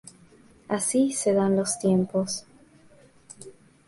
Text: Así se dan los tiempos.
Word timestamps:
Así 0.67 1.11
se 1.13 1.31
dan 1.31 1.55
los 1.55 1.77
tiempos. 1.77 2.47